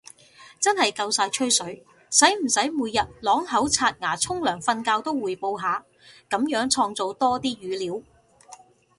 [0.59, 5.85] 真係夠晒吹水，使唔使每日啷口刷牙沖涼瞓覺都滙報下，
[6.27, 8.01] 噉樣創造多啲語料